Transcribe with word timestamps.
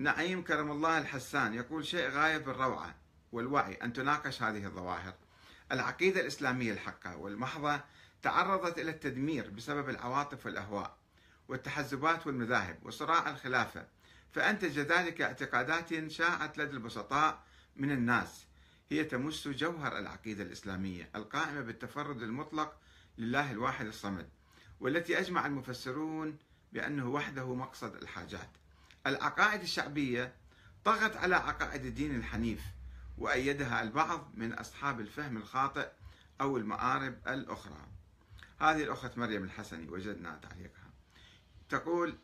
نعيم 0.00 0.42
كرم 0.42 0.70
الله 0.70 0.98
الحسان 0.98 1.54
يقول 1.54 1.86
شيء 1.86 2.08
غاية 2.08 2.38
بالروعة 2.38 2.94
والوعي 3.32 3.74
أن 3.74 3.92
تناقش 3.92 4.42
هذه 4.42 4.66
الظواهر. 4.66 5.14
العقيدة 5.72 6.20
الإسلامية 6.20 6.72
الحقة 6.72 7.16
والمحضة 7.16 7.80
تعرضت 8.22 8.78
إلى 8.78 8.90
التدمير 8.90 9.50
بسبب 9.50 9.88
العواطف 9.88 10.46
والأهواء 10.46 10.96
والتحزبات 11.48 12.26
والمذاهب 12.26 12.78
وصراع 12.82 13.30
الخلافة 13.30 13.86
فأنتج 14.32 14.78
ذلك 14.78 15.20
اعتقادات 15.20 16.10
شاعت 16.10 16.58
لدى 16.58 16.72
البسطاء 16.72 17.42
من 17.76 17.90
الناس. 17.90 18.46
هي 18.90 19.04
تمس 19.04 19.48
جوهر 19.48 19.98
العقيدة 19.98 20.42
الإسلامية 20.42 21.10
القائمة 21.16 21.60
بالتفرد 21.60 22.22
المطلق 22.22 22.76
لله 23.18 23.50
الواحد 23.50 23.86
الصمد 23.86 24.28
والتي 24.80 25.18
أجمع 25.18 25.46
المفسرون 25.46 26.38
بأنه 26.72 27.08
وحده 27.08 27.54
مقصد 27.54 27.94
الحاجات. 27.94 28.50
العقائد 29.06 29.60
الشعبية 29.60 30.32
طغت 30.84 31.16
على 31.16 31.36
عقائد 31.36 31.84
الدين 31.84 32.16
الحنيف 32.16 32.62
وأيدها 33.18 33.82
البعض 33.82 34.30
من 34.34 34.52
أصحاب 34.52 35.00
الفهم 35.00 35.36
الخاطئ 35.36 35.88
أو 36.40 36.56
المآرب 36.56 37.18
الأخرى. 37.28 37.86
هذه 38.60 38.82
الأخت 38.82 39.18
مريم 39.18 39.44
الحسني 39.44 39.88
وجدنا 39.88 40.40
تعليقها. 40.42 40.90
تقول 41.68 42.18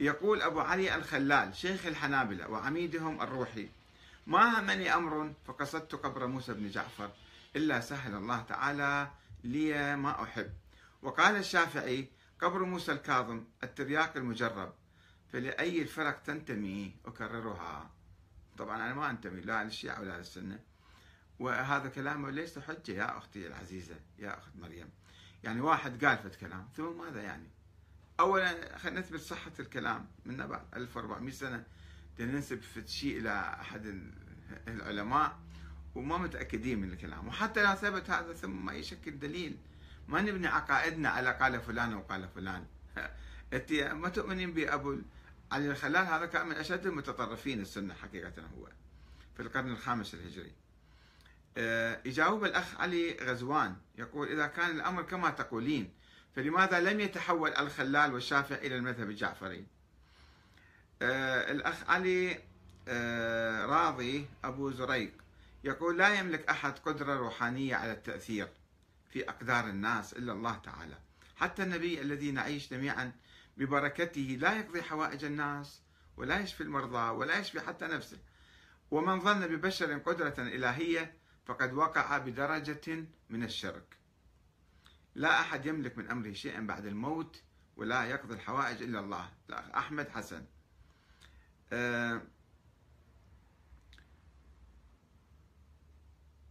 يقول 0.00 0.42
أبو 0.42 0.60
علي 0.60 0.94
الخلال 0.94 1.56
شيخ 1.56 1.86
الحنابلة 1.86 2.48
وعميدهم 2.48 3.22
الروحي 3.22 3.68
ما 4.26 4.60
همني 4.60 4.94
أمر 4.94 5.32
فقصدت 5.46 5.94
قبر 5.94 6.26
موسى 6.26 6.54
بن 6.54 6.70
جعفر 6.70 7.10
إلا 7.56 7.80
سهل 7.80 8.14
الله 8.14 8.42
تعالى 8.42 9.10
لي 9.44 9.96
ما 9.96 10.22
أحب 10.22 10.50
وقال 11.02 11.36
الشافعي 11.36 12.08
قبر 12.40 12.64
موسى 12.64 12.92
الكاظم 12.92 13.44
الترياق 13.64 14.16
المجرب 14.16 14.72
فلأي 15.32 15.82
الفرق 15.82 16.22
تنتمي 16.22 16.94
أكررها؟ 17.06 17.90
طبعا 18.58 18.76
أنا 18.76 18.94
ما 18.94 19.10
أنتمي 19.10 19.40
لا 19.40 19.64
للشيعة 19.64 20.00
ولا 20.00 20.18
للسنة. 20.18 20.60
وهذا 21.38 21.88
كلامه 21.88 22.30
ليس 22.30 22.58
حجة 22.58 22.92
يا 22.92 23.18
أختي 23.18 23.46
العزيزة 23.46 23.96
يا 24.18 24.38
أخت 24.38 24.56
مريم. 24.56 24.90
يعني 25.44 25.60
واحد 25.60 26.04
قال 26.04 26.18
فت 26.18 26.34
كلام 26.34 26.68
ثم 26.76 26.98
ماذا 26.98 27.22
يعني؟ 27.22 27.48
أولا 28.20 28.78
خلينا 28.78 29.00
نثبت 29.00 29.20
صحة 29.20 29.52
الكلام. 29.60 30.06
من 30.26 30.36
بعد 30.36 30.62
1400 30.76 31.32
سنة 31.32 31.64
ننسب 32.20 32.60
شيء 32.86 33.18
إلى 33.18 33.56
أحد 33.60 34.02
العلماء 34.68 35.38
وما 35.94 36.18
متأكدين 36.18 36.78
من 36.80 36.92
الكلام. 36.92 37.28
وحتى 37.28 37.62
لو 37.62 37.74
ثبت 37.74 38.10
هذا 38.10 38.32
ثم 38.32 38.64
ما 38.64 38.72
يشكل 38.72 39.18
دليل. 39.18 39.56
ما 40.08 40.20
نبني 40.20 40.46
عقائدنا 40.46 41.08
على 41.08 41.30
قال 41.30 41.60
فلان 41.60 41.94
وقال 41.94 42.28
فلان. 42.28 42.66
أنت 43.52 43.72
ما 43.72 44.08
تؤمنين 44.08 44.52
بأبو 44.52 44.96
علي 45.52 45.70
الخلال 45.70 46.06
هذا 46.06 46.26
كان 46.26 46.46
من 46.46 46.56
أشد 46.56 46.86
المتطرفين 46.86 47.60
السنة 47.60 47.94
حقيقة 47.94 48.42
هو 48.58 48.68
في 49.36 49.42
القرن 49.42 49.70
الخامس 49.70 50.14
الهجري 50.14 50.52
آه، 51.56 52.00
يجاوب 52.04 52.44
الأخ 52.44 52.80
علي 52.80 53.16
غزوان 53.22 53.76
يقول 53.98 54.28
إذا 54.28 54.46
كان 54.46 54.70
الأمر 54.70 55.02
كما 55.02 55.30
تقولين 55.30 55.92
فلماذا 56.36 56.80
لم 56.80 57.00
يتحول 57.00 57.50
الخلال 57.50 58.14
والشافعي 58.14 58.66
إلى 58.66 58.76
المذهب 58.76 59.10
الجعفري؟ 59.10 59.66
آه، 61.02 61.52
الأخ 61.52 61.90
علي 61.90 62.40
آه، 62.88 63.66
راضي 63.66 64.26
أبو 64.44 64.70
زريق 64.70 65.12
يقول 65.64 65.98
لا 65.98 66.18
يملك 66.18 66.48
أحد 66.48 66.78
قدرة 66.78 67.14
روحانية 67.14 67.76
على 67.76 67.92
التأثير 67.92 68.48
في 69.10 69.28
أقدار 69.28 69.64
الناس 69.64 70.12
إلا 70.12 70.32
الله 70.32 70.56
تعالى 70.56 70.94
حتى 71.36 71.62
النبي 71.62 72.00
الذي 72.00 72.30
نعيش 72.30 72.70
جميعا 72.70 73.12
ببركته 73.58 74.38
لا 74.40 74.52
يقضي 74.58 74.82
حوائج 74.82 75.24
الناس 75.24 75.82
ولا 76.16 76.40
يشفي 76.40 76.62
المرضى 76.62 77.10
ولا 77.10 77.38
يشفي 77.38 77.60
حتى 77.60 77.86
نفسه. 77.86 78.18
ومن 78.90 79.20
ظن 79.20 79.46
ببشر 79.46 79.98
قدرة 79.98 80.34
إلهية 80.38 81.14
فقد 81.46 81.72
وقع 81.72 82.18
بدرجة 82.18 83.04
من 83.30 83.44
الشرك. 83.44 83.96
لا 85.14 85.40
أحد 85.40 85.66
يملك 85.66 85.98
من 85.98 86.10
أمره 86.10 86.32
شيئا 86.32 86.60
بعد 86.60 86.86
الموت 86.86 87.42
ولا 87.76 88.04
يقضي 88.04 88.34
الحوائج 88.34 88.82
إلا 88.82 89.00
الله. 89.00 89.30
أحمد 89.74 90.08
حسن. 90.08 90.44
أه 91.72 92.22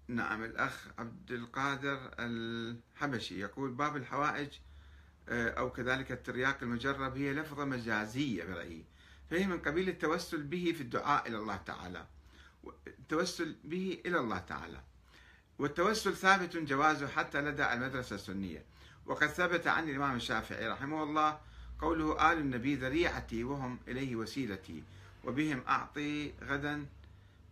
نعم 0.08 0.44
الأخ 0.44 0.88
عبد 0.98 1.32
القادر 1.32 2.12
الحبشي 2.20 3.40
يقول 3.40 3.72
باب 3.74 3.98
الحوائج 3.98 4.50
آه، 4.50 4.58
أو 5.30 5.70
كذلك 5.70 6.12
الترياق 6.12 6.58
المجرب 6.62 7.18
هي 7.18 7.34
لفظة 7.34 7.66
مجازية 7.66 8.44
برأيي 8.44 8.84
فهي 9.30 9.48
من 9.48 9.60
قبيل 9.60 9.90
التوسل 9.90 10.44
به 10.44 10.74
في 10.78 10.82
الدعاء 10.82 11.28
إلى 11.28 11.38
الله 11.38 11.58
تعالى. 11.58 12.06
التوسل 12.88 13.56
به 13.64 14.02
إلى 14.06 14.20
الله 14.20 14.38
تعالى. 14.38 14.82
والتوسل 15.60 16.16
ثابت 16.16 16.58
جوازه 16.58 17.08
حتى 17.08 17.42
لدى 17.42 17.74
المدرسة 17.74 18.16
السنية. 18.16 18.64
وقد 19.06 19.28
ثبت 19.28 19.68
عن 19.68 19.90
الإمام 19.90 20.16
الشافعي 20.16 20.68
رحمه 20.68 21.04
الله 21.04 21.40
قوله 21.80 22.32
آل 22.32 22.38
النبي 22.38 22.76
ذريعتي 22.76 23.44
وهم 23.44 23.80
إليه 23.88 24.16
وسيلتي 24.16 24.84
وبهم 25.24 25.64
أعطي 25.68 26.34
غدا 26.44 26.86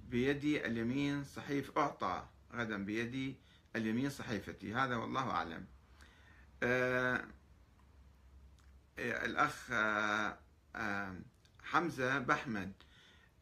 بيدي 0.09 0.65
اليمين 0.65 1.23
صحيف 1.23 1.77
أعطى 1.77 2.25
غدا 2.53 2.85
بيدي 2.85 3.35
اليمين 3.75 4.09
صحيفتي. 4.09 4.73
هذا 4.73 4.95
والله 4.95 5.29
أعلم. 5.31 5.65
آه, 6.63 7.15
آه، 7.15 7.25
الأخ 8.99 9.71
آه 9.71 10.37
آه 10.75 11.15
حمزة 11.63 12.19
بحمد 12.19 12.73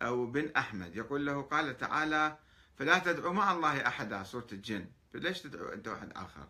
أو 0.01 0.25
بن 0.25 0.51
أحمد 0.57 0.95
يقول 0.95 1.25
له 1.25 1.41
قال 1.41 1.77
تعالى 1.77 2.37
فلا 2.77 2.99
تدعو 2.99 3.33
مع 3.33 3.51
الله 3.51 3.87
أحدا 3.87 4.23
سورة 4.23 4.47
الجن. 4.51 4.85
فليش 5.13 5.41
تدعو 5.41 5.65
أنت 5.69 5.87
وأحد 5.87 6.11
آخر؟ 6.15 6.47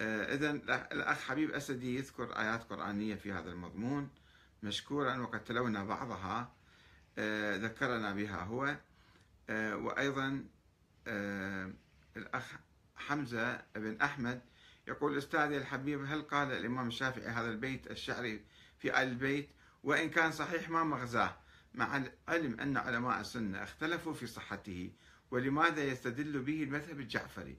آه 0.00 0.34
إذا 0.34 0.50
الأخ 0.92 1.18
حبيب 1.20 1.50
أسدي 1.50 1.96
يذكر 1.96 2.38
آيات 2.38 2.62
قرآنية 2.64 3.14
في 3.14 3.32
هذا 3.32 3.50
المضمون 3.50 4.08
مشكورا 4.62 5.16
وقد 5.18 5.44
تلونا 5.44 5.84
بعضها 5.84 6.52
ذكرنا 7.56 8.12
بها 8.14 8.42
هو. 8.44 8.76
وأيضا 9.50 10.44
الأخ 12.16 12.44
حمزة 12.96 13.62
بن 13.74 14.00
أحمد 14.02 14.40
يقول 14.88 15.18
أستاذي 15.18 15.56
الحبيب 15.56 16.04
هل 16.04 16.22
قال 16.22 16.52
الإمام 16.52 16.88
الشافعي 16.88 17.26
هذا 17.26 17.50
البيت 17.50 17.90
الشعري 17.90 18.44
في 18.78 19.02
آل 19.02 19.08
البيت؟ 19.08 19.48
وإن 19.84 20.10
كان 20.10 20.32
صحيح 20.32 20.70
ما 20.70 20.84
مغزاه 20.84 21.36
مع 21.74 21.96
العلم 21.96 22.60
أن 22.60 22.76
علماء 22.76 23.20
السنة 23.20 23.62
اختلفوا 23.62 24.14
في 24.14 24.26
صحته 24.26 24.90
ولماذا 25.30 25.84
يستدل 25.84 26.38
به 26.38 26.62
المذهب 26.62 27.00
الجعفري؟ 27.00 27.56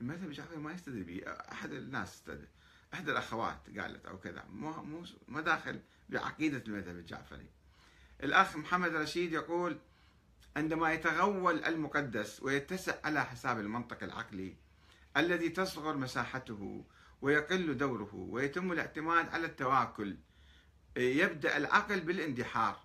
المذهب 0.00 0.28
الجعفري 0.28 0.58
ما 0.58 0.72
يستدل 0.72 1.02
به 1.02 1.22
أحد 1.26 1.72
الناس 1.72 2.14
استدل 2.14 2.46
إحدى 2.94 3.12
الأخوات 3.12 3.78
قالت 3.78 4.06
أو 4.06 4.18
كذا 4.18 4.44
مو 4.52 4.82
مو 4.82 5.04
ما 5.28 5.40
داخل 5.40 5.80
بعقيدة 6.08 6.62
المذهب 6.68 6.96
الجعفري. 6.96 7.46
الأخ 8.22 8.56
محمد 8.56 8.94
رشيد 8.94 9.32
يقول 9.32 9.78
عندما 10.56 10.92
يتغول 10.92 11.64
المقدس 11.64 12.42
ويتسع 12.42 12.94
على 13.04 13.24
حساب 13.24 13.60
المنطق 13.60 14.02
العقلي 14.02 14.56
الذي 15.16 15.48
تصغر 15.48 15.96
مساحته 15.96 16.84
ويقل 17.22 17.76
دوره 17.76 18.14
ويتم 18.14 18.72
الاعتماد 18.72 19.28
على 19.28 19.46
التواكل. 19.46 20.16
يبدأ 20.96 21.56
العقل 21.56 22.00
بالاندحار 22.00 22.80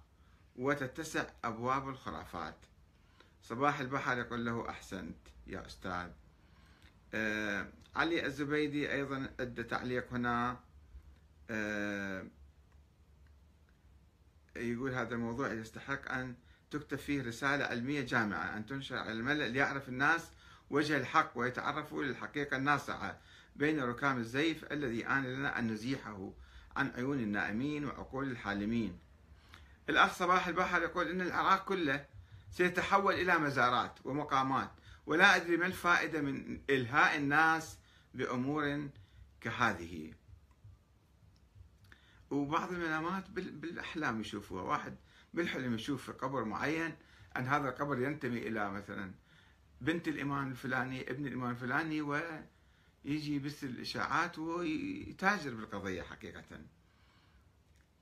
وتتسع 0.56 1.26
أبواب 1.44 1.90
الخرافات. 1.90 2.58
صباح 3.44 3.80
البحر 3.80 4.18
يقول 4.18 4.46
له 4.46 4.70
أحسنت 4.70 5.18
يا 5.48 5.66
أستاذ. 5.66 6.10
آه 7.14 7.68
علي 7.96 8.26
الزبيدي 8.26 8.92
أيضا 8.92 9.30
أدى 9.40 9.64
تعليق 9.64 10.14
هنا. 10.14 10.60
آه 11.50 12.26
يقول 14.56 14.94
هذا 14.94 15.16
الموضوع 15.16 15.54
يستحق 15.54 16.12
أن 16.12 16.36
تكتب 16.72 16.98
فيه 16.98 17.22
رسالة 17.22 17.66
علمية 17.66 18.02
جامعة 18.02 18.58
أن 18.58 18.66
تنشر 18.66 18.98
على 18.98 19.12
الملأ 19.12 19.48
ليعرف 19.48 19.90
الناس 19.90 20.32
وجه 20.72 20.98
الحق 20.98 21.32
ويتعرفوا 21.36 22.04
للحقيقة 22.04 22.58
الناصعة 22.58 23.20
بين 23.56 23.80
ركام 23.80 24.18
الزيف 24.18 24.72
الذي 24.72 25.08
آن 25.08 25.24
لنا 25.24 25.60
أن 25.60 25.68
نزيحه 25.72 26.34
عن 26.76 26.92
عيون 26.92 27.20
النائمين 27.20 27.86
وعقول 27.86 28.32
الحالمين. 28.32 29.00
الأخ 29.90 30.14
صباح 30.14 30.48
البحر 30.48 30.82
يقول 30.82 31.08
إن 31.08 31.22
العراق 31.22 31.66
كله 31.66 32.06
سيتحول 32.52 33.14
إلى 33.14 33.38
مزارات 33.38 34.00
ومقامات 34.06 34.72
ولا 35.06 35.36
أدري 35.36 35.58
ما 35.58 35.66
الفائدة 35.66 36.22
من 36.22 36.62
إلهاء 36.70 37.18
الناس 37.18 37.78
بأمور 38.14 38.90
كهذه. 39.42 40.14
وبعض 42.30 42.72
المنامات 42.72 43.30
بالأحلام 43.30 44.22
يشوفوها. 44.22 44.64
واحد 44.64 44.96
بالحلم 45.34 45.76
يشوف 45.76 46.12
قبر 46.12 46.44
معين 46.44 46.96
أن 47.38 47.48
هذا 47.48 47.70
القبر 47.70 48.00
ينتمي 48.02 48.48
إلى 48.48 48.72
مثلا 48.72 49.12
بنت 49.82 50.08
الإمام 50.08 50.52
الفلاني 50.52 51.12
ابن 51.12 51.28
الإمام 51.28 51.52
الفلاني 51.52 52.02
ويجي 52.02 53.36
يبث 53.36 53.64
الإشاعات 53.64 54.40
ويتاجر 54.40 55.54
بالقضية 55.54 56.02
حقيقة. 56.02 56.44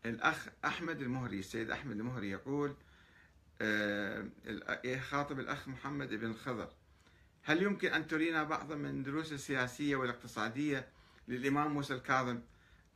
الأخ 0.05 0.47
أحمد 0.65 1.01
المهري 1.01 1.39
السيد 1.39 1.71
أحمد 1.71 1.91
المهري 1.99 2.29
يقول 2.29 2.75
آه، 3.61 4.29
يخاطب 4.85 5.39
الأخ 5.39 5.67
محمد 5.67 6.13
بن 6.13 6.25
الخضر 6.25 6.69
هل 7.43 7.63
يمكن 7.63 7.93
أن 7.93 8.07
ترينا 8.07 8.43
بعضا 8.43 8.75
من 8.75 9.03
دروس 9.03 9.33
السياسية 9.33 9.95
والاقتصادية 9.95 10.87
للإمام 11.27 11.73
موسى 11.73 11.93
الكاظم؟ 11.93 12.39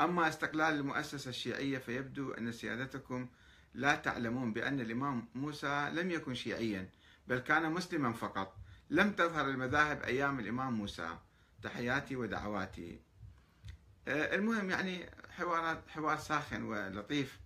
أما 0.02 0.28
استقلال 0.28 0.74
المؤسسة 0.74 1.30
الشيعية 1.30 1.78
فيبدو 1.78 2.32
أن 2.32 2.52
سيادتكم 2.52 3.28
لا 3.74 3.96
تعلمون 3.96 4.54
بأن 4.54 4.80
الإمام 4.80 5.28
موسى 5.36 5.90
لم 5.94 6.12
يكن 6.12 6.34
شيعيا 6.34 6.90
بل 7.28 7.40
كان 7.40 7.72
مسلما 7.72 8.14
فقط. 8.14 8.63
لم 8.90 9.12
تظهر 9.12 9.50
المذاهب 9.50 10.02
أيام 10.02 10.40
الإمام 10.40 10.74
موسى. 10.74 11.18
تحياتي 11.64 12.16
ودعواتي. 12.16 13.00
آه، 14.08 14.36
المهم 14.36 14.70
يعني 14.70 15.10
حوارات 15.30 15.90
حوار 15.90 16.18
ساخن 16.18 16.64
ولطيف. 16.64 17.40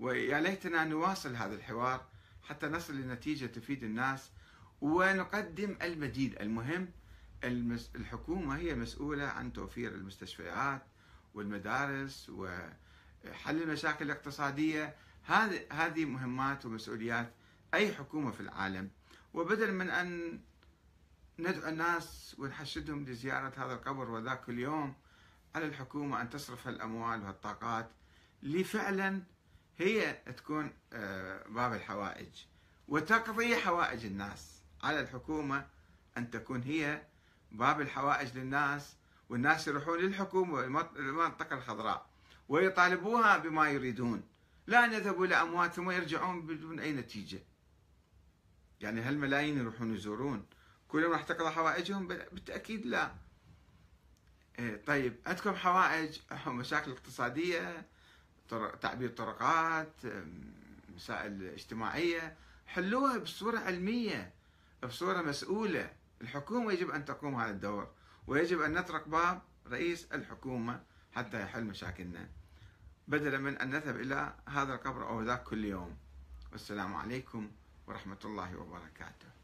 ويا 0.00 0.40
ليتنا 0.40 0.84
نواصل 0.84 1.36
هذا 1.36 1.54
الحوار 1.54 2.06
حتى 2.42 2.66
نصل 2.66 2.96
لنتيجة 2.96 3.46
تفيد 3.46 3.82
الناس 3.84 4.30
ونقدم 4.80 5.76
المزيد 5.82 6.36
المهم 6.40 6.88
الحكومة 7.96 8.56
هي 8.56 8.74
مسؤولة 8.74 9.24
عن 9.24 9.52
توفير 9.52 9.94
المستشفيات 9.94 10.82
والمدارس 11.34 12.30
وحل 12.30 13.62
المشاكل 13.62 14.04
الاقتصادية. 14.04 14.94
هذه 15.22 15.60
هذه 15.72 16.04
مهمات 16.04 16.66
ومسؤوليات 16.66 17.32
أي 17.74 17.94
حكومة 17.94 18.30
في 18.30 18.40
العالم. 18.40 18.90
وبدل 19.34 19.72
من 19.72 19.90
أن 19.90 20.40
ندعو 21.38 21.68
الناس 21.68 22.36
ونحشدهم 22.38 23.04
لزيارة 23.04 23.52
هذا 23.56 23.74
القبر 23.74 24.10
وذاك 24.10 24.48
اليوم 24.48 24.94
على 25.54 25.66
الحكومة 25.66 26.20
أن 26.20 26.30
تصرف 26.30 26.68
الأموال 26.68 27.22
والطاقات 27.26 27.90
لفعلا 28.42 29.22
هي 29.78 30.12
تكون 30.36 30.72
آه، 30.92 31.48
باب 31.48 31.72
الحوائج. 31.72 32.44
وتقضي 32.88 33.56
حوائج 33.56 34.04
الناس. 34.06 34.62
على 34.82 35.00
الحكومة 35.00 35.66
أن 36.18 36.30
تكون 36.30 36.62
هي 36.62 37.02
باب 37.52 37.80
الحوائج 37.80 38.38
للناس 38.38 38.96
والناس 39.28 39.68
يروحون 39.68 39.98
للحكومة 39.98 40.60
المنطقة 40.96 41.56
الخضراء 41.56 42.06
ويطالبوها 42.48 43.38
بما 43.38 43.70
يريدون. 43.70 44.22
لا 44.66 44.84
أن 44.84 44.92
يذهبوا 44.92 45.26
إلى 45.26 45.34
أموات 45.34 45.72
ثم 45.72 45.90
يرجعون 45.90 46.46
بدون 46.46 46.80
أي 46.80 46.92
نتيجة. 46.92 47.42
يعني 48.80 49.00
هالملايين 49.00 49.58
يروحون 49.58 49.94
يزورون. 49.94 50.46
كلهم 50.94 51.12
راح 51.12 51.22
تقضى 51.22 51.50
حوائجهم 51.50 52.08
بالتأكيد 52.08 52.86
لا. 52.86 53.14
إيه، 54.58 54.84
طيب 54.86 55.16
عندكم 55.26 55.54
حوائج 55.54 56.18
مشاكل 56.46 56.90
اقتصادية 56.90 57.86
تعبير 58.82 59.10
طرقات 59.10 59.92
مسائل 60.94 61.42
اجتماعية 61.42 62.36
حلوها 62.66 63.18
بصورة 63.18 63.58
علمية 63.58 64.32
بصورة 64.82 65.22
مسؤولة. 65.22 65.92
الحكومة 66.20 66.72
يجب 66.72 66.90
أن 66.90 67.04
تقوم 67.04 67.34
هذا 67.34 67.50
الدور 67.50 67.88
ويجب 68.26 68.60
أن 68.60 68.72
نطرق 68.72 69.08
باب 69.08 69.42
رئيس 69.68 70.12
الحكومة 70.12 70.82
حتى 71.12 71.42
يحل 71.42 71.64
مشاكلنا 71.64 72.28
بدلا 73.08 73.38
من 73.38 73.58
أن 73.58 73.70
نذهب 73.70 73.96
إلى 73.96 74.34
هذا 74.48 74.74
القبر 74.74 75.08
أو 75.08 75.22
ذاك 75.22 75.42
كل 75.42 75.64
يوم. 75.64 75.96
والسلام 76.52 76.94
عليكم 76.94 77.50
ورحمة 77.86 78.18
الله 78.24 78.56
وبركاته. 78.56 79.34